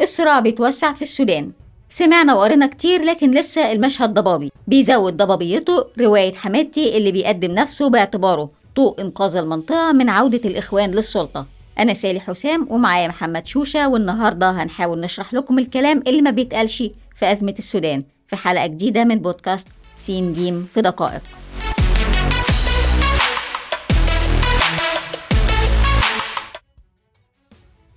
الصراع 0.00 0.40
بيتوسع 0.40 0.92
في 0.92 1.02
السودان. 1.02 1.52
سمعنا 1.88 2.34
وقرينا 2.34 2.66
كتير 2.66 3.02
لكن 3.02 3.30
لسه 3.30 3.72
المشهد 3.72 4.14
ضبابي. 4.14 4.52
بيزود 4.66 5.16
ضبابيته 5.16 5.86
رواية 6.00 6.34
حماتي 6.34 6.96
اللي 6.96 7.12
بيقدم 7.12 7.52
نفسه 7.52 7.90
باعتباره 7.90 8.48
طوق 8.76 9.00
إنقاذ 9.00 9.36
المنطقة 9.36 9.92
من 9.92 10.08
عودة 10.08 10.40
الإخوان 10.44 10.90
للسلطة. 10.90 11.46
أنا 11.78 11.94
سالي 11.94 12.20
حسام 12.20 12.66
ومعايا 12.70 13.08
محمد 13.08 13.46
شوشة 13.46 13.88
والنهاردة 13.88 14.50
هنحاول 14.50 15.00
نشرح 15.00 15.34
لكم 15.34 15.58
الكلام 15.58 16.02
اللي 16.06 16.22
ما 16.22 16.30
بيتقالش 16.30 16.82
في 17.16 17.32
أزمة 17.32 17.54
السودان 17.58 18.02
في 18.26 18.36
حلقة 18.36 18.66
جديدة 18.66 19.04
من 19.04 19.18
بودكاست 19.18 19.68
سين 19.96 20.32
جيم 20.32 20.68
في 20.74 20.80
دقائق. 20.82 21.22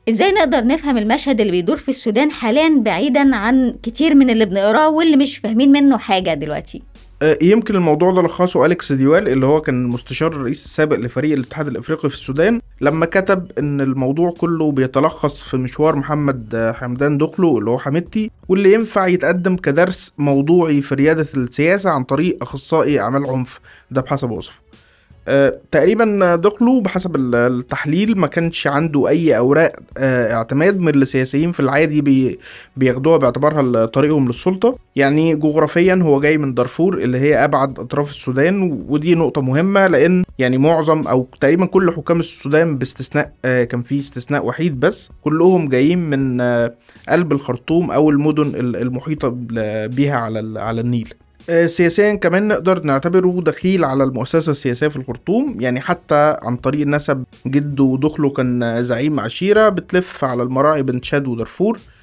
إزاي 0.09 0.31
نقدر 0.31 0.67
نفهم 0.67 0.97
المشهد 0.97 1.41
اللي 1.41 1.51
بيدور 1.51 1.77
في 1.77 1.89
السودان 1.89 2.31
حاليا 2.31 2.81
بعيدا 2.85 3.35
عن 3.35 3.75
كتير 3.83 4.15
من 4.15 4.29
اللي 4.29 4.45
بنقراه 4.45 4.89
واللي 4.89 5.17
مش 5.17 5.37
فاهمين 5.37 5.71
منه 5.71 5.97
حاجة 5.97 6.33
دلوقتي؟ 6.33 6.81
آه، 7.21 7.37
يمكن 7.41 7.75
الموضوع 7.75 8.11
ده 8.11 8.21
لخصه 8.21 8.65
أليكس 8.65 8.91
ديوال 8.91 9.27
اللي 9.27 9.45
هو 9.45 9.61
كان 9.61 9.83
مستشار 9.85 10.31
الرئيس 10.31 10.65
السابق 10.65 10.95
لفريق 10.95 11.33
الاتحاد 11.33 11.67
الإفريقي 11.67 12.09
في 12.09 12.15
السودان 12.15 12.61
لما 12.81 13.05
كتب 13.05 13.51
إن 13.59 13.81
الموضوع 13.81 14.31
كله 14.31 14.71
بيتلخص 14.71 15.43
في 15.43 15.57
مشوار 15.57 15.95
محمد 15.95 16.73
حمدان 16.79 17.17
دقلو 17.17 17.57
اللي 17.57 17.69
هو 17.69 17.79
حميدتي 17.79 18.31
واللي 18.49 18.73
ينفع 18.73 19.07
يتقدم 19.07 19.55
كدرس 19.55 20.11
موضوعي 20.17 20.81
في 20.81 20.95
ريادة 20.95 21.27
السياسة 21.37 21.89
عن 21.89 22.03
طريق 22.03 22.37
أخصائي 22.41 22.99
أعمال 22.99 23.25
عنف. 23.29 23.59
ده 23.91 24.01
بحسب 24.01 24.31
وصفه. 24.31 24.64
آه، 25.27 25.59
تقريبا 25.71 26.35
دقلو 26.35 26.79
بحسب 26.79 27.15
التحليل 27.35 28.17
ما 28.17 28.27
كانش 28.27 28.67
عنده 28.67 29.07
أي 29.07 29.37
أوراق 29.37 29.73
آه، 29.97 30.33
اعتماد 30.33 30.79
من 30.79 30.95
السياسيين 30.95 31.51
في 31.51 31.59
العادي 31.59 32.01
بي 32.01 32.39
بياخدوها 32.77 33.17
باعتبارها 33.17 33.85
طريقهم 33.85 34.27
للسلطة. 34.27 34.77
يعني 34.95 35.35
جغرافيا 35.35 35.99
هو 36.03 36.19
جاي 36.19 36.37
من 36.37 36.53
دارفور 36.53 36.97
اللي 36.97 37.17
هي 37.19 37.43
أبعد 37.43 37.79
أطراف 37.79 38.11
السودان 38.11 38.83
ودي 38.89 39.15
نقطة 39.15 39.41
مهمة 39.41 39.87
لأن 39.87 40.23
يعني 40.39 40.57
معظم 40.57 41.07
أو 41.07 41.27
تقريبا 41.41 41.65
كل 41.65 41.91
حكام 41.91 42.19
السودان 42.19 42.77
باستثناء 42.77 43.31
آه، 43.45 43.63
كان 43.63 43.81
في 43.81 43.99
استثناء 43.99 44.45
وحيد 44.45 44.79
بس. 44.79 45.09
كلهم 45.21 45.69
جايين 45.69 45.99
من 45.99 46.41
قلب 47.09 47.31
الخرطوم 47.33 47.91
أو 47.91 48.09
المدن 48.09 48.51
المحيطة 48.55 49.29
بيها 49.87 50.15
على 50.15 50.59
على 50.59 50.81
النيل. 50.81 51.13
سياسيا 51.65 52.15
كمان 52.15 52.47
نقدر 52.47 52.83
نعتبره 52.83 53.41
دخيل 53.41 53.83
على 53.85 54.03
المؤسسة 54.03 54.51
السياسية 54.51 54.87
في 54.87 54.97
الخرطوم. 54.97 55.57
يعني 55.59 55.81
حتى 55.81 56.37
عن 56.41 56.57
طريق 56.57 56.87
نسب 56.87 57.23
جده 57.47 57.83
ودخله 57.83 58.29
كان 58.29 58.83
زعيم 58.83 59.19
عشيرة 59.19 59.69
بتلف 59.69 60.23
على 60.23 60.43
المراعي 60.43 60.83
بين 60.83 61.01
تشاد 61.01 61.27
ودارفور 61.27 61.77
آه 61.77 61.94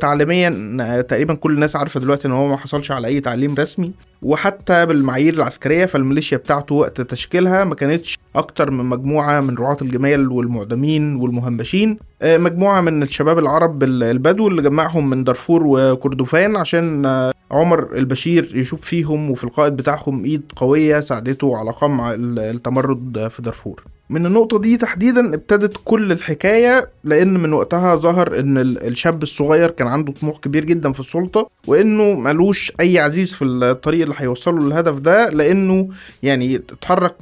تعليميا 0.00 0.76
آه 0.80 1.00
تقريبا 1.00 1.34
كل 1.34 1.54
الناس 1.54 1.76
عارفة 1.76 2.00
دلوقتي 2.00 2.28
إن 2.28 2.32
هو 2.32 2.48
ما 2.48 2.56
حصلش 2.56 2.90
على 2.90 3.08
أي 3.08 3.20
تعليم 3.20 3.54
رسمي. 3.54 3.92
وحتى 4.22 4.86
بالمعايير 4.86 5.34
العسكرية 5.34 5.86
فالميليشيا 5.86 6.36
بتاعته 6.36 6.74
وقت 6.74 7.00
تشكيلها 7.00 7.64
ما 7.64 7.74
كانتش 7.74 8.18
أكتر 8.36 8.70
من 8.70 8.84
مجموعة 8.84 9.40
من 9.40 9.54
رعاة 9.58 9.76
الجمال 9.82 10.32
والمعدمين 10.32 11.16
والمهمشين. 11.16 11.98
آه 12.22 12.36
مجموعة 12.36 12.80
من 12.80 13.02
الشباب 13.02 13.38
العرب 13.38 13.82
البدو 13.82 14.48
اللي 14.48 14.62
جمعهم 14.62 15.10
من 15.10 15.24
دارفور 15.24 15.62
وكردفان 15.66 16.56
عشان 16.56 17.06
آه 17.06 17.32
عمر 17.50 17.96
البشير 17.96 18.56
يشوف 18.56 18.80
فيهم 18.80 19.30
وفي 19.30 19.44
القائد 19.44 19.76
بتاعهم 19.76 20.24
إيد 20.24 20.52
قوية 20.56 21.00
ساعدته 21.00 21.56
على 21.56 21.70
قمع 21.70 22.14
التمرد 22.18 23.28
في 23.30 23.42
دارفور. 23.42 23.82
من 24.12 24.26
النقطة 24.26 24.58
دي 24.58 24.76
تحديدا 24.76 25.34
ابتدت 25.34 25.76
كل 25.84 26.12
الحكاية 26.12 26.90
لأن 27.04 27.34
من 27.34 27.52
وقتها 27.52 27.96
ظهر 27.96 28.38
إن 28.40 28.58
الشاب 28.58 29.22
الصغير 29.22 29.70
كان 29.70 29.88
عنده 29.88 30.12
طموح 30.12 30.38
كبير 30.38 30.64
جدا 30.64 30.92
في 30.92 31.00
السلطة 31.00 31.50
وإنه 31.66 32.02
ملوش 32.20 32.72
أي 32.80 32.98
عزيز 32.98 33.34
في 33.34 33.44
الطريق 33.44 34.02
اللي 34.02 34.14
هيوصله 34.18 34.58
للهدف 34.66 34.98
ده 34.98 35.30
لأنه 35.30 35.88
يعني 36.22 36.56
اتحرك 36.56 37.16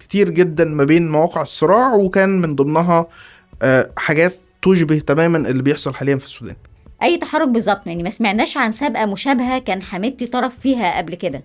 كتير 0.00 0.28
جدا 0.30 0.64
ما 0.64 0.84
بين 0.84 1.08
مواقع 1.10 1.42
الصراع 1.42 1.94
وكان 1.94 2.40
من 2.40 2.54
ضمنها 2.54 3.06
آه، 3.62 3.90
حاجات 3.96 4.34
تشبه 4.62 4.98
تماما 4.98 5.38
اللي 5.38 5.62
بيحصل 5.62 5.94
حاليا 5.94 6.16
في 6.16 6.24
السودان. 6.26 6.56
أي 7.02 7.18
تحرك 7.18 7.48
بالظبط 7.48 7.86
يعني 7.86 8.02
ما 8.02 8.10
سمعناش 8.10 8.56
عن 8.56 8.72
سابقة 8.72 9.06
مشابهة 9.06 9.58
كان 9.58 9.82
حميدتي 9.82 10.26
طرف 10.26 10.58
فيها 10.58 10.98
قبل 10.98 11.14
كده. 11.14 11.42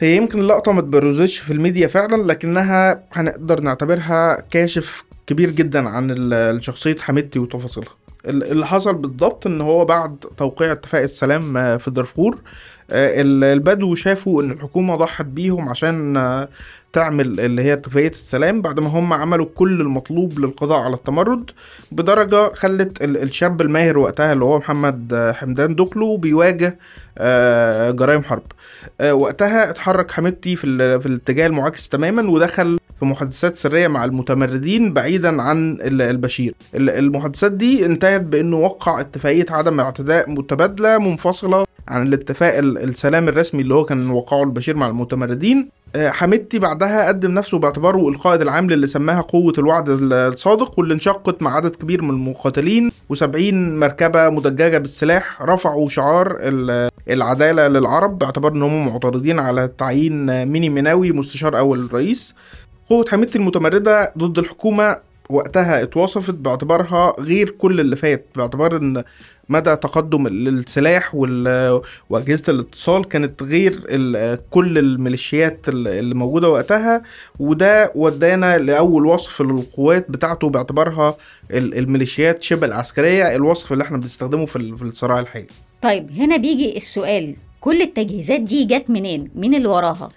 هي 0.00 0.16
يمكن 0.16 0.38
اللقطه 0.40 0.72
ما 0.72 0.80
تبرزتش 0.80 1.38
في 1.38 1.52
الميديا 1.52 1.86
فعلا 1.86 2.22
لكنها 2.22 3.02
هنقدر 3.12 3.60
نعتبرها 3.60 4.40
كاشف 4.50 5.04
كبير 5.26 5.50
جدا 5.50 5.88
عن 5.88 6.58
شخصيه 6.62 6.96
حميدتي 6.96 7.38
وتفاصيلها. 7.38 7.94
اللي 8.26 8.66
حصل 8.66 8.94
بالضبط 8.94 9.46
إن 9.46 9.60
هو 9.60 9.84
بعد 9.84 10.16
توقيع 10.36 10.72
اتفاق 10.72 11.02
السلام 11.02 11.78
في 11.78 11.90
دارفور 11.90 12.38
آه، 12.90 13.22
البدو 13.52 13.94
شافوا 13.94 14.42
إن 14.42 14.50
الحكومة 14.50 14.96
ضحت 14.96 15.24
بيهم 15.24 15.68
عشان 15.68 16.16
آه، 16.16 16.48
تعمل 16.92 17.40
اللي 17.40 17.62
هي 17.62 17.72
اتفاقية 17.72 18.08
السلام 18.08 18.62
بعد 18.62 18.80
ما 18.80 18.88
هم 18.88 19.12
عملوا 19.12 19.46
كل 19.54 19.80
المطلوب 19.80 20.38
للقضاء 20.38 20.78
على 20.78 20.94
التمرد 20.94 21.50
بدرجة 21.92 22.54
خلت 22.54 23.02
الشاب 23.02 23.60
الماهر 23.60 23.98
وقتها 23.98 24.32
اللي 24.32 24.44
هو 24.44 24.58
محمد 24.58 25.12
آه، 25.14 25.32
حمدان 25.32 25.74
دقلو 25.74 26.16
بيواجه 26.16 26.78
جرائم 27.90 28.24
حرب. 28.24 28.42
وقتها 29.10 29.70
اتحرك 29.70 30.10
حميدتي 30.10 30.56
في 30.56 30.64
الاتجاه 31.06 31.46
المعاكس 31.46 31.88
تماما 31.88 32.30
ودخل 32.30 32.78
في 33.00 33.04
محادثات 33.04 33.56
سرية 33.56 33.88
مع 33.88 34.04
المتمردين 34.04 34.92
بعيدا 34.92 35.42
عن 35.42 35.78
البشير. 35.82 36.54
المحادثات 36.74 37.52
دي 37.52 37.86
انتهت 37.86 38.20
بأنه 38.20 38.56
وقع 38.56 39.00
اتفاقية 39.00 39.46
عدم 39.50 39.80
اعتداء 39.80 40.30
متبادلة 40.30 40.98
منفصلة 40.98 41.64
عن 41.88 42.06
الاتفاق 42.06 42.58
السلام 42.58 43.28
الرسمي 43.28 43.62
اللي 43.62 43.74
هو 43.74 43.84
كان 43.84 44.10
وقعه 44.10 44.42
البشير 44.42 44.76
مع 44.76 44.88
المتمردين. 44.88 45.68
آه، 45.96 46.10
حميدتي 46.10 46.58
بعدها 46.58 47.08
قدم 47.08 47.30
نفسه 47.30 47.58
باعتباره 47.58 48.08
القائد 48.08 48.42
العام 48.42 48.70
للي 48.70 48.86
سماها 48.86 49.20
قوة 49.20 49.52
الوعد 49.58 49.88
الصادق 49.88 50.78
واللي 50.78 50.94
انشقت 50.94 51.42
مع 51.42 51.56
عدد 51.56 51.76
كبير 51.76 52.02
من 52.02 52.10
المقاتلين 52.10 52.90
و70 53.14 53.52
مركبة 53.52 54.30
مدججة 54.30 54.78
بالسلاح 54.78 55.42
رفعوا 55.42 55.88
شعار 55.88 56.38
العدالة 57.08 57.68
للعرب 57.68 58.18
باعتبار 58.18 58.52
إن 58.52 58.62
هم 58.62 58.86
معترضين 58.86 59.38
على 59.38 59.70
تعيين 59.78 60.46
ميني 60.46 60.68
مناوي 60.68 61.12
مستشار 61.12 61.58
أول 61.58 61.80
الرئيس 61.80 62.34
قوة 62.88 63.04
حميدتي 63.08 63.38
المتمردة 63.38 64.12
ضد 64.18 64.38
الحكومة 64.38 64.96
وقتها 65.30 65.82
اتوصفت 65.82 66.34
باعتبارها 66.34 67.12
غير 67.20 67.50
كل 67.50 67.80
اللي 67.80 67.96
فات 67.96 68.26
باعتبار 68.36 68.76
إن 68.76 69.04
مدى 69.48 69.76
تقدم 69.76 70.26
السلاح 70.26 71.14
وأجهزة 72.10 72.42
الاتصال 72.48 73.04
كانت 73.04 73.42
غير 73.42 73.80
كل 74.50 74.78
الميليشيات 74.78 75.68
اللي 75.68 76.14
موجودة 76.14 76.48
وقتها 76.48 77.02
وده 77.38 77.92
ودانا 77.94 78.58
لأول 78.58 79.06
وصف 79.06 79.42
للقوات 79.42 80.10
بتاعته 80.10 80.48
باعتبارها 80.48 81.14
الميليشيات 81.52 82.42
شبه 82.42 82.66
العسكرية 82.66 83.36
الوصف 83.36 83.72
اللي 83.72 83.84
إحنا 83.84 83.98
بنستخدمه 83.98 84.46
في 84.46 84.56
الصراع 84.82 85.20
الحالي. 85.20 85.46
طيب 85.82 86.10
هنا 86.10 86.36
بيجي 86.36 86.76
السؤال 86.76 87.36
كل 87.60 87.82
التجهيزات 87.82 88.40
دي 88.40 88.64
جت 88.64 88.90
منين؟ 88.90 89.30
مين 89.34 89.54
اللي 89.54 89.68
وراها؟ 89.68 90.10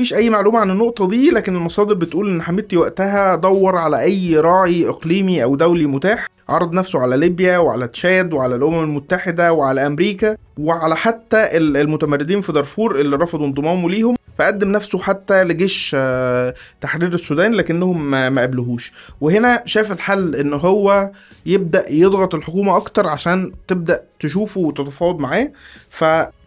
مفيش 0.00 0.14
أي 0.14 0.30
معلومة 0.30 0.58
عن 0.58 0.70
النقطة 0.70 1.08
دي 1.08 1.30
لكن 1.30 1.56
المصادر 1.56 1.94
بتقول 1.94 2.28
إن 2.30 2.42
حميدتي 2.42 2.76
وقتها 2.76 3.36
دور 3.36 3.76
على 3.76 4.00
أي 4.00 4.36
راعي 4.36 4.88
إقليمي 4.88 5.42
أو 5.42 5.56
دولي 5.56 5.86
متاح 5.86 6.28
عرض 6.48 6.72
نفسه 6.72 6.98
على 6.98 7.16
ليبيا 7.16 7.58
وعلى 7.58 7.88
تشاد 7.88 8.32
وعلى 8.32 8.54
الأمم 8.54 8.82
المتحدة 8.82 9.52
وعلى 9.52 9.86
أمريكا 9.86 10.36
وعلى 10.58 10.96
حتى 10.96 11.56
المتمردين 11.56 12.40
في 12.40 12.52
دارفور 12.52 13.00
اللي 13.00 13.16
رفضوا 13.16 13.46
انضمامه 13.46 13.90
ليهم 13.90 14.16
فقدم 14.38 14.72
نفسه 14.72 14.98
حتى 14.98 15.44
لجيش 15.44 15.96
آه، 15.98 16.54
تحرير 16.80 17.14
السودان 17.14 17.52
لكنهم 17.52 18.10
ما 18.10 18.42
قبلهوش. 18.42 18.92
وهنا 19.20 19.62
شاف 19.64 19.92
الحل 19.92 20.34
إن 20.36 20.52
هو 20.52 21.10
يبدأ 21.46 21.92
يضغط 21.92 22.34
الحكومة 22.34 22.76
أكتر 22.76 23.06
عشان 23.06 23.52
تبدأ 23.68 24.02
تشوفه 24.20 24.60
وتتفاوض 24.60 25.18
معاه 25.18 25.50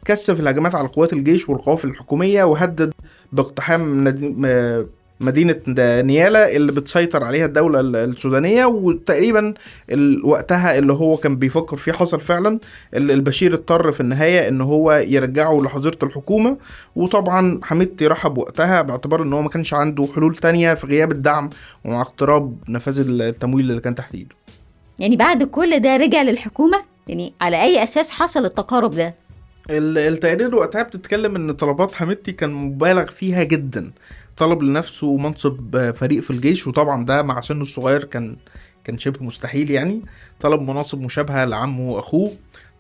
فكثف 0.04 0.40
الهجمات 0.40 0.76
على 0.76 0.88
قوات 0.88 1.14
الجيش 1.14 1.50
والقوافل 1.50 1.88
الحكومية 1.88 2.44
وهدد 2.44 2.94
باقتحام 3.32 4.04
مدينة 5.20 5.56
نيالا 6.02 6.56
اللي 6.56 6.72
بتسيطر 6.72 7.24
عليها 7.24 7.46
الدولة 7.46 7.80
السودانية 7.80 8.66
وتقريبا 8.66 9.54
وقتها 10.24 10.78
اللي 10.78 10.94
هو 10.94 11.18
كان 11.18 11.36
بيفكر 11.36 11.78
فيه 11.78 11.92
حصل 11.92 12.20
فعلا. 12.22 12.60
البشير 12.94 13.54
اضطر 13.54 13.92
في 13.92 14.00
النهاية 14.00 14.48
إن 14.48 14.62
هو 14.62 14.92
يرجعه 14.92 15.62
لحظيرة 15.62 15.98
الحكومة. 16.04 16.58
وطبعا 16.96 17.60
حميدتي 17.64 18.08
رحب 18.08 18.38
وقتها 18.38 18.82
باعتبار 18.82 19.24
إن 19.24 19.34
هو 19.34 19.42
ما 19.42 19.50
كانش 19.50 19.74
عنده 19.74 20.08
حلول 20.16 20.36
تانية 20.36 20.74
في 20.74 20.88
غياب 20.88 21.12
الدعم 21.12 21.50
ومع 21.86 22.02
اقتراب 22.02 22.56
نفاذ 22.70 23.00
التمويل 23.08 23.70
اللي 23.70 23.82
كان 23.82 23.96
تحت 23.96 24.16
ايده 24.16 24.36
يعني 25.00 25.16
بعد 25.16 25.44
كل 25.44 25.80
ده 25.80 25.98
رجع 25.98 26.22
للحكومة؟ 26.22 26.78
يعني 27.08 27.34
على 27.42 27.62
أي 27.64 27.84
أساس 27.84 28.10
حصل 28.12 28.46
التقارب 28.46 28.92
ده؟ 28.92 29.14
التقرير 29.70 30.56
وقتها 30.56 30.84
بتتكلم 30.84 31.36
إن 31.36 31.52
طلبات 31.52 31.94
حميدتي 31.94 32.32
كان 32.32 32.54
مبالغ 32.54 33.06
فيها 33.06 33.44
جدا. 33.44 33.92
طلب 34.38 34.64
لنفسه 34.64 35.18
منصب 35.18 35.92
فريق 35.92 36.24
في 36.24 36.32
الجيش 36.32 36.68
وطبعا 36.68 37.06
ده 37.06 37.22
مع 37.22 37.42
سنه 37.42 37.62
الصغير 37.62 38.04
كان 38.04 38.36
كان 38.84 38.98
شبه 38.98 39.26
مستحيل 39.26 39.72
يعني. 39.72 40.02
طلب 40.40 40.62
مناصب 40.62 41.02
مشابهة 41.02 41.46
لعمه 41.46 41.90
وأخوه. 41.90 42.32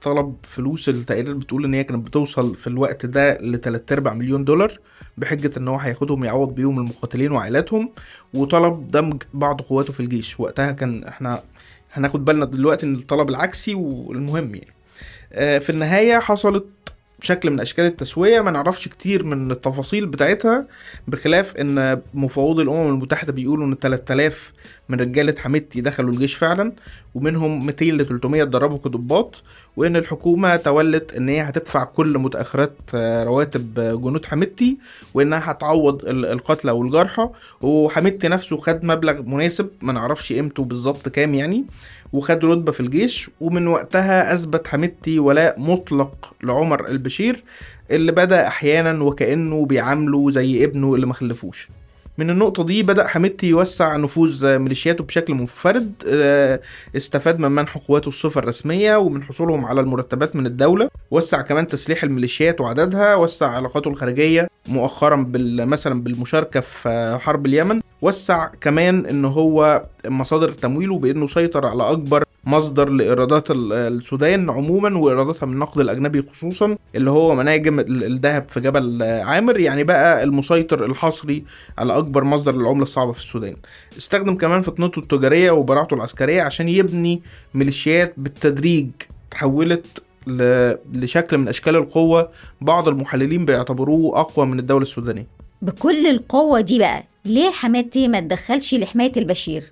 طلب 0.01 0.35
فلوس 0.43 0.89
التقارير 0.89 1.33
بتقول 1.33 1.65
إن 1.65 1.73
هي 1.73 1.83
كانت 1.83 2.07
بتوصل 2.07 2.55
في 2.55 2.67
الوقت 2.67 3.05
ده 3.05 3.37
ل 3.37 3.59
3 3.61 3.93
أرباع 3.93 4.13
مليون 4.13 4.43
دولار 4.45 4.79
بحجة 5.17 5.51
إن 5.57 5.67
هو 5.67 5.77
هياخدهم 5.77 6.23
يعوض 6.23 6.55
بيهم 6.55 6.79
المقاتلين 6.79 7.31
وعائلاتهم. 7.31 7.89
وطلب 8.33 8.91
دمج 8.91 9.23
بعض 9.33 9.61
قواته 9.61 9.93
في 9.93 9.99
الجيش. 9.99 10.39
وقتها 10.39 10.71
كان 10.71 11.03
إحنا 11.03 11.41
هناخد 11.93 12.25
بالنا 12.25 12.45
دلوقتي 12.45 12.85
إن 12.85 12.95
الطلب 12.95 13.29
العكسي 13.29 13.73
والمهم 13.75 14.55
يعني. 14.55 14.73
في 15.33 15.69
النهاية 15.69 16.19
حصلت 16.19 16.65
شكل 17.23 17.49
من 17.49 17.59
أشكال 17.59 17.85
التسوية 17.85 18.41
ما 18.41 18.51
نعرفش 18.51 18.87
كتير 18.87 19.23
من 19.23 19.51
التفاصيل 19.51 20.05
بتاعتها 20.05 20.67
بخلاف 21.07 21.57
إن 21.57 22.01
مفوضي 22.13 22.63
الأمم 22.63 22.89
المتحدة 22.89 23.33
بيقولوا 23.33 23.65
إن 23.65 23.75
3000 23.81 24.53
من 24.89 24.99
رجاله 24.99 25.35
حميدتي 25.39 25.81
دخلوا 25.81 26.11
الجيش 26.11 26.35
فعلا 26.35 26.71
ومنهم 27.15 27.65
200 27.65 27.85
ل 27.85 28.05
300 28.05 28.43
اتدربوا 28.43 28.77
كضباط 28.77 29.43
وإن 29.77 29.95
الحكومة 29.95 30.55
تولت 30.55 31.13
إن 31.15 31.29
هي 31.29 31.41
هتدفع 31.41 31.83
كل 31.83 32.17
متأخرات 32.17 32.73
آه، 32.95 33.23
رواتب 33.23 33.73
جنود 33.75 34.25
حميدتي 34.25 34.77
وإنها 35.13 35.51
هتعوض 35.51 36.05
القتلى 36.05 36.71
والجرحى. 36.71 37.29
وحميدتي 37.61 38.27
نفسه 38.27 38.57
خد 38.57 38.85
مبلغ 38.85 39.21
مناسب 39.21 39.69
ما 39.81 39.93
نعرفش 39.93 40.33
قيمته 40.33 40.63
بالظبط 40.63 41.09
كام 41.09 41.35
يعني 41.35 41.65
وخد 42.13 42.45
رتبة 42.45 42.71
في 42.71 42.79
الجيش 42.79 43.29
ومن 43.41 43.67
وقتها 43.67 44.33
أثبت 44.33 44.67
حميدتي 44.67 45.19
ولاء 45.19 45.59
مطلق 45.59 46.33
لعمر 46.43 46.87
البشير. 46.87 47.12
اللي 47.91 48.11
بدأ 48.11 48.47
أحيانا 48.47 49.03
وكأنه 49.03 49.65
بيعامله 49.65 50.31
زي 50.31 50.63
ابنه 50.63 50.95
اللي 50.95 51.05
مخلفوش 51.05 51.69
من 52.17 52.29
النقطة 52.29 52.63
دي 52.65 52.83
بدأ 52.83 53.07
حميدتي 53.07 53.47
يوسع 53.47 53.97
نفوذ 53.97 54.57
ميليشياته 54.57 55.03
بشكل 55.03 55.33
منفرد 55.33 55.93
آه، 56.07 56.59
استفاد 56.97 57.39
من 57.39 57.51
منح 57.51 57.77
قواته 57.77 58.07
الصفة 58.07 58.39
الرسمية 58.39 58.95
ومن 58.95 59.23
حصولهم 59.23 59.65
على 59.65 59.81
المرتبات 59.81 60.35
من 60.35 60.45
الدولة 60.45 60.89
وسع 61.11 61.41
كمان 61.41 61.67
تسليح 61.67 62.03
الميليشيات 62.03 62.61
وعددها 62.61 63.15
وسع 63.15 63.47
علاقاته 63.47 63.87
الخارجية 63.87 64.47
مؤخرا 64.67 65.31
مثلا 65.65 66.03
بالمشاركة 66.03 66.59
في 66.59 67.17
حرب 67.21 67.45
اليمن 67.45 67.81
وسع 68.01 68.47
كمان 68.61 69.05
إن 69.05 69.25
هو 69.25 69.85
مصادر 70.07 70.49
تمويله 70.51 70.99
بإنه 70.99 71.27
سيطر 71.27 71.65
على 71.65 71.91
أكبر 71.91 72.23
مصدر 72.45 72.89
لإيرادات 72.89 73.51
السودان 73.51 74.49
عموما 74.49 74.97
وإيراداتها 74.97 75.45
من 75.45 75.53
النقد 75.53 75.79
الأجنبي 75.81 76.21
خصوصا 76.21 76.77
اللي 76.95 77.11
هو 77.11 77.35
مناجم 77.35 77.79
الذهب 77.79 78.45
في 78.49 78.59
جبل 78.59 79.03
عامر 79.03 79.59
يعني 79.59 79.83
بقى 79.83 80.23
المسيطر 80.23 80.85
الحصري 80.85 81.43
على 81.77 81.97
أكبر 81.97 82.23
مصدر 82.23 82.55
للعملة 82.55 82.83
الصعبة 82.83 83.11
في 83.11 83.19
السودان. 83.19 83.55
استخدم 83.97 84.35
كمان 84.37 84.61
فطنته 84.61 84.99
التجارية 84.99 85.51
وبراعته 85.51 85.93
العسكرية 85.93 86.41
عشان 86.41 86.67
يبني 86.67 87.21
ميليشيات 87.53 88.13
بالتدريج 88.17 88.87
تحولت 89.31 90.03
لشكل 90.93 91.37
من 91.37 91.47
أشكال 91.47 91.75
القوة 91.75 92.29
بعض 92.61 92.87
المحللين 92.87 93.45
بيعتبروه 93.45 94.19
أقوى 94.19 94.45
من 94.45 94.59
الدولة 94.59 94.83
السودانية. 94.83 95.27
بكل 95.61 96.07
القوة 96.07 96.61
دي 96.61 96.79
بقى 96.79 97.03
ليه 97.25 97.51
حماتي 97.51 98.07
ما 98.07 98.19
تدخلش 98.19 98.73
لحماية 98.75 99.11
البشير؟ 99.17 99.63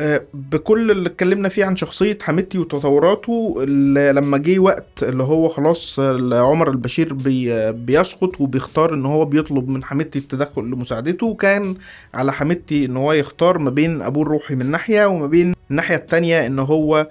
آه، 0.00 0.22
بكل 0.34 0.90
اللي 0.90 1.08
اتكلمنا 1.08 1.48
فيه 1.48 1.64
عن 1.64 1.76
شخصية 1.76 2.18
حميدتي 2.22 2.58
وتطوراته 2.58 3.64
لما 4.12 4.38
جه 4.38 4.58
وقت 4.58 5.02
اللي 5.02 5.22
هو 5.22 5.48
خلاص 5.48 5.98
عمر 6.32 6.70
البشير 6.70 7.14
بي 7.14 7.72
بيسقط 7.72 8.40
وبيختار 8.40 8.94
إن 8.94 9.06
هو 9.06 9.24
بيطلب 9.24 9.68
من 9.68 9.84
حميدتي 9.84 10.18
التدخل 10.18 10.62
لمساعدته 10.62 11.34
كان 11.34 11.74
على 12.14 12.32
حميدتي 12.32 12.84
إن 12.84 12.96
هو 12.96 13.12
يختار 13.12 13.58
ما 13.58 13.70
بين 13.70 14.02
أبوه 14.02 14.22
الروحي 14.22 14.54
من 14.54 14.70
ناحية 14.70 15.06
وما 15.06 15.26
بين 15.26 15.54
الناحية 15.70 15.96
التانية 15.96 16.46
إن 16.46 16.58
هو 16.58 17.08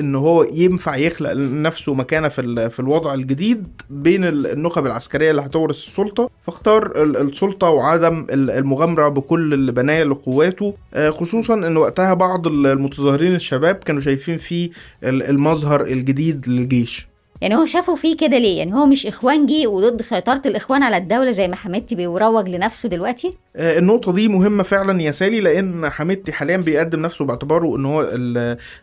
إن 0.00 0.14
هو 0.14 0.42
ينفع 0.52 0.96
يخلق 0.96 1.32
لنفسه 1.32 1.94
مكانة 1.94 2.28
في 2.28 2.70
في 2.70 2.80
الوضع 2.80 3.14
الجديد 3.14 3.66
بين 3.90 4.24
النخب 4.24 4.86
العسكرية 4.86 5.30
اللي 5.30 5.42
هتورث 5.42 5.76
السلطة 5.76 6.30
فاختار 6.46 7.04
السلطة 7.04 7.68
وعدم 7.70 8.26
المغامرة 8.30 9.08
بكل 9.08 9.54
اللي 9.54 9.72
بناه 9.72 10.02
لقواته. 10.02 10.74
آه، 10.94 11.10
خصوصا 11.10 11.54
إن 11.54 11.76
وقتها 11.76 12.14
بعض 12.14 12.46
المتظاهرين 12.46 13.34
الشباب 13.34 13.74
كانوا 13.74 14.00
شايفين 14.00 14.36
فيه 14.38 14.70
المظهر 15.04 15.82
الجديد 15.86 16.48
للجيش. 16.48 17.08
يعني 17.40 17.56
هو 17.56 17.66
شافوا 17.66 17.96
فيه 17.96 18.16
كده 18.16 18.38
ليه؟ 18.38 18.58
يعني 18.58 18.74
هو 18.74 18.86
مش 18.86 19.06
اخوانجي 19.06 19.66
وضد 19.66 20.02
سيطرة 20.02 20.42
الإخوان 20.46 20.82
على 20.82 20.96
الدولة 20.96 21.30
زي 21.30 21.48
ما 21.48 21.56
حميدتي 21.56 21.94
بيروج 21.94 22.48
لنفسه 22.48 22.88
دلوقتي؟ 22.88 23.34
آه، 23.56 23.78
النقطة 23.78 24.12
دي 24.12 24.28
مهمة 24.28 24.62
فعلا 24.62 25.02
يا 25.02 25.12
سالي 25.12 25.40
لأن 25.40 25.90
حميدتي 25.90 26.32
حاليا 26.32 26.56
بيقدم 26.56 27.02
نفسه 27.02 27.24
باعتباره 27.24 27.76
إن 27.76 27.86
هو 27.86 28.08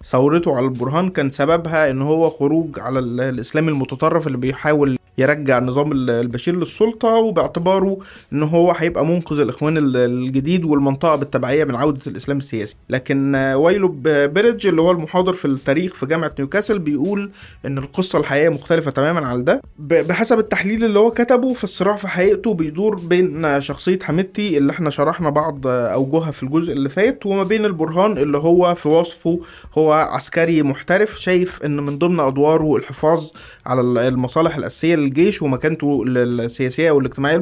ثورته 0.10 0.56
على 0.58 0.66
البرهان 0.66 1.10
كان 1.10 1.32
سببها 1.32 1.92
إن 1.92 2.02
هو 2.02 2.30
خروج 2.30 2.80
على 2.80 3.00
الإسلام 3.00 3.70
المتطرف 3.70 4.28
اللي 4.28 4.38
بيحاول 4.38 4.98
يرجع 5.18 5.60
نظام 5.60 5.92
البشير 5.92 6.56
للسلطة 6.56 7.08
وباعتباره 7.10 7.98
إن 8.34 8.44
هو 8.44 8.72
هيبقى 8.72 9.06
منقذ 9.06 9.40
الإخوان 9.40 9.78
الجديد 9.96 10.66
والمنطقة 10.66 11.16
بالتبعية 11.16 11.64
من 11.64 11.76
عودة 11.76 12.00
الإسلام 12.08 12.38
السياسي. 12.38 12.76
لكن 12.90 13.36
ويلو 13.36 13.88
بيريدج 14.28 14.68
اللي 14.68 14.82
هو 14.82 14.92
المحاضر 14.92 15.34
في 15.34 15.46
التاريخ 15.46 15.94
في 15.94 16.06
جامعة 16.06 16.32
نيوكاسل 16.40 16.80
بيقول 16.80 17.32
إن 17.66 17.78
القصة 17.78 18.20
الحقيقية 18.20 18.50
مختلفة 18.50 18.92
تماما 18.92 19.28
عن 19.28 19.44
ده. 19.44 19.62
بحسب 19.80 20.40
التحليل 20.40 20.86
اللي 20.86 21.00
هو 21.00 21.12
كتبه 21.12 21.54
في 21.54 21.64
الصراع 21.64 21.96
في 21.96 22.08
حقيقته 22.08 22.54
بيدور 22.54 22.96
بين 22.96 23.62
شخصية 23.62 24.00
حميدتي 24.04 24.58
اللي 24.58 24.72
إحنا 24.72 24.90
شرحنا 24.90 25.30
بعض 25.30 25.68
أوجهها 25.68 26.32
في 26.32 26.44
الجزء 26.44 26.74
اللي 26.74 26.90
فات 26.90 27.26
وما 27.26 27.44
بين 27.44 27.66
البرهان 27.66 28.18
اللي 28.18 28.38
هو 28.38 28.76
في 28.76 28.88
وصفه 28.90 29.40
هو 29.78 29.92
عسكري 29.94 30.64
محترف 30.64 31.22
شايف 31.22 31.64
إن 31.66 31.80
من 31.80 31.98
ضمن 31.98 32.20
أدواره 32.20 32.76
الحفاظ 32.76 33.28
على 33.66 33.82
المصالح 34.08 34.56
الأساسية 34.56 34.96
للجيش 35.06 35.42
ومكانته 35.42 36.04
السياسية 36.08 36.92
والاجتماعية 36.92 37.38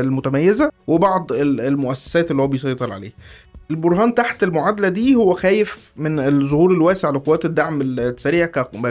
المتميزة 0.00 0.70
وبعض 0.86 1.26
المؤسسات 1.32 2.30
اللي 2.30 2.42
هو 2.42 2.46
بيسيطر 2.46 2.92
عليها. 2.92 3.12
البرهان 3.70 4.14
تحت 4.14 4.42
المعادلة 4.42 4.88
دي 4.88 5.14
هو 5.14 5.34
خايف 5.34 5.92
من 5.96 6.18
الظهور 6.18 6.70
الواسع 6.70 7.10
لقوات 7.10 7.44
الدعم 7.44 7.82
السريع 7.82 8.46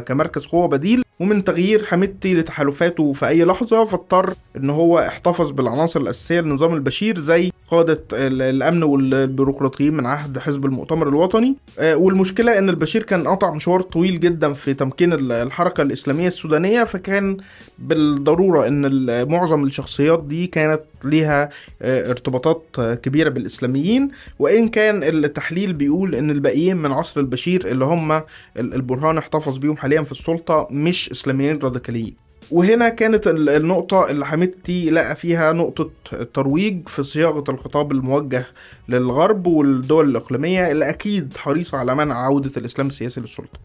كمركز 0.05 0.45
قوة 0.45 0.67
بديل 0.67 1.03
ومن 1.19 1.43
تغيير 1.43 1.85
حميدتي 1.85 2.33
لتحالفاته 2.33 3.13
في 3.13 3.27
أي 3.27 3.43
لحظة 3.45 3.85
فاضطر 3.85 4.33
إن 4.57 4.69
هو 4.69 4.99
احتفظ 4.99 5.51
بالعناصر 5.51 6.01
الأساسية 6.01 6.41
لنظام 6.41 6.73
البشير 6.73 7.19
زي 7.19 7.51
قادة 7.71 8.03
الأمن 8.13 8.83
والبيروقراطيين 8.83 9.93
من 9.93 10.05
عهد 10.05 10.39
حزب 10.39 10.65
المؤتمر 10.65 11.07
الوطني. 11.09 11.55
آه، 11.79 11.95
والمشكلة 11.95 12.57
إن 12.57 12.69
البشير 12.69 13.03
كان 13.03 13.27
قطع 13.27 13.53
مشوار 13.53 13.81
طويل 13.81 14.19
جدا 14.19 14.53
في 14.53 14.73
تمكين 14.73 15.13
الحركة 15.31 15.81
الإسلامية 15.81 16.27
السودانية 16.27 16.83
فكان 16.83 17.37
بالضرورة 17.79 18.67
إن 18.67 19.27
معظم 19.31 19.63
الشخصيات 19.63 20.23
دي 20.23 20.47
كانت 20.47 20.81
ليها 21.03 21.49
آه، 21.81 22.09
ارتباطات 22.11 22.63
كبيرة 23.03 23.29
بالإسلاميين. 23.29 24.11
وإن 24.39 24.67
كان 24.67 25.03
التحليل 25.03 25.73
بيقول 25.73 26.15
إن 26.15 26.31
الباقيين 26.31 26.77
من 26.77 26.91
عصر 26.91 27.19
البشير 27.21 27.67
اللي 27.67 27.85
هم 27.85 28.21
البرهان 28.57 29.17
احتفظ 29.17 29.57
بيهم 29.57 29.77
حاليا 29.77 30.01
في 30.01 30.11
السلطة 30.11 30.67
مش 30.71 31.11
إسلاميين 31.11 31.59
راديكاليين. 31.63 32.28
وهنا 32.51 32.89
كانت 32.89 33.27
النقطة 33.27 34.09
اللي 34.09 34.25
حميدتي 34.25 34.89
لقى 34.89 35.15
فيها 35.15 35.51
نقطة 35.51 35.89
ترويج 36.33 36.87
في 36.87 37.03
صياغة 37.03 37.43
الخطاب 37.49 37.91
الموجه 37.91 38.45
للغرب 38.89 39.47
والدول 39.47 40.09
الإقليمية 40.09 40.71
اللي 40.71 40.89
أكيد 40.89 41.37
حريصة 41.37 41.77
على 41.77 41.95
منع 41.95 42.15
عودة 42.25 42.51
الإسلام 42.57 42.87
السياسي 42.87 43.21
للسلطة 43.21 43.59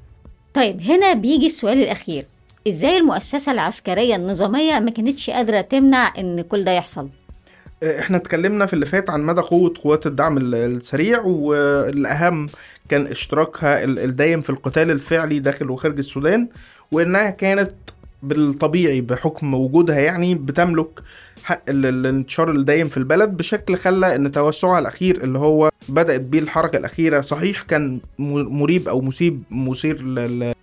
طيب 0.55 0.81
هنا 0.81 1.13
بيجي 1.13 1.47
السؤال 1.47 1.83
الأخير 1.83 2.27
إزاي 2.69 2.97
المؤسسة 2.99 3.53
العسكرية 3.53 4.17
النظامية 4.17 4.79
ما 4.79 4.91
كانتش 4.91 5.31
قادرة 5.31 5.61
تمنع 5.61 6.13
إن 6.19 6.41
كل 6.41 6.65
ده 6.65 6.73
يحصل؟ 6.73 7.09
إحنا 7.99 8.17
اتكلمنا 8.17 8.67
في 8.67 8.73
اللي 8.73 8.87
فات 8.87 9.11
عن 9.11 9.23
مدى 9.23 9.41
قوة 9.41 9.75
قوات 9.83 10.07
الدعم 10.07 10.39
السريع 10.39 11.21
والأهم 11.21 12.47
كان 12.89 13.07
اشتراكها 13.07 13.85
الدايم 13.85 14.43
في 14.43 14.51
القتال 14.51 14.91
الفعلي 14.91 15.39
داخل 15.39 15.71
وخارج 15.71 15.99
السودان 15.99 16.49
وإنها 16.93 17.31
كانت 17.31 17.73
بالطبيعي 18.29 19.01
بحكم 19.01 19.55
وجودها 19.55 19.99
يعني 19.99 20.35
بتملك 20.35 20.89
حق 21.45 21.63
الانتشار 21.69 22.51
الدايم 22.51 22.89
في 22.89 22.97
البلد 22.97 23.37
بشكل 23.37 23.77
خلى 23.77 24.15
إن 24.15 24.33
توسعها 24.33 24.79
الأخير 24.79 25.23
اللي 25.25 25.39
هو 25.39 25.71
بدأت 25.89 26.21
بيه 26.21 26.39
الحركة 26.39 26.77
الأخيرة. 26.77 27.21
صحيح 27.21 27.63
كان 27.63 28.01
مريب 28.19 28.89
أو 28.89 29.01
مسيب 29.01 29.43
مثير 29.51 30.03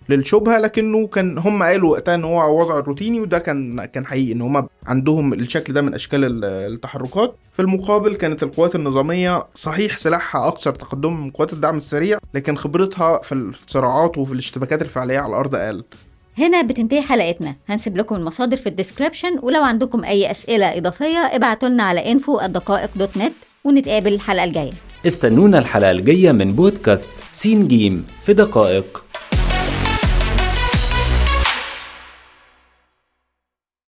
للشبهة 0.08 0.58
لكنه 0.58 1.06
كان 1.06 1.38
هم 1.38 1.62
قالوا 1.62 1.90
وقتها 1.90 2.14
إن 2.14 2.24
هو 2.24 2.60
وضع 2.60 2.78
روتيني 2.78 3.20
وده 3.20 3.38
كان 3.38 3.84
كان 3.84 4.06
حقيقي 4.06 4.32
إن 4.32 4.40
هم 4.42 4.68
عندهم 4.86 5.32
الشكل 5.32 5.72
ده 5.72 5.82
من 5.82 5.94
أشكال 5.94 6.44
التحركات. 6.44 7.36
في 7.52 7.62
المقابل 7.62 8.14
كانت 8.16 8.42
القوات 8.42 8.74
النظامية 8.74 9.46
صحيح 9.54 9.98
سلاحها 9.98 10.48
أكثر 10.48 10.74
تقدما 10.74 11.16
من 11.16 11.30
قوات 11.30 11.52
الدعم 11.52 11.76
السريع 11.76 12.18
لكن 12.34 12.56
خبرتها 12.56 13.18
في 13.22 13.32
الصراعات 13.32 14.18
وفي 14.18 14.32
الاشتباكات 14.32 14.82
الفعلية 14.82 15.18
على 15.18 15.30
الأرض 15.30 15.54
أقل. 15.54 15.84
هنا 16.38 16.62
بتنتهي 16.62 17.02
حلقتنا. 17.02 17.54
هنسيب 17.68 17.96
لكم 17.96 18.14
المصادر 18.14 18.56
في 18.56 18.68
description 18.68 19.38
ولو 19.42 19.62
عندكم 19.62 20.04
أي 20.04 20.30
أسئلة 20.30 20.78
إضافية 20.78 21.18
ابعتوا 21.18 21.68
لنا 21.68 21.82
على 21.82 22.14
info 22.14 22.42
ونتقابل 23.64 24.14
الحلقة 24.14 24.44
الجاية. 24.44 24.72
استنونا 25.06 25.58
الحلقة 25.58 25.90
الجاية 25.90 26.32
من 26.32 26.48
بودكاست 26.48 27.10
سين 27.32 27.68
جيم 27.68 28.06
في 28.24 28.32
دقائق. 28.32 29.04